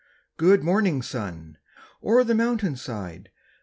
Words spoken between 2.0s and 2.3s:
o'er